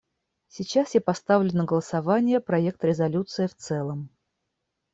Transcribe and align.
Сейчас 0.47 0.95
я 0.95 0.99
поставлю 1.01 1.51
на 1.53 1.63
голосование 1.63 2.39
проект 2.39 2.83
резолюции 2.83 3.45
в 3.45 3.53
целом. 3.53 4.09